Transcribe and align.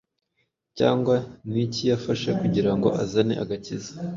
Cyangwa 0.77 1.15
ni 1.49 1.59
iki 1.65 1.81
yafashe 1.91 2.29
kugirango 2.41 2.87
azane 3.03 3.33
agakiza? 3.43 3.91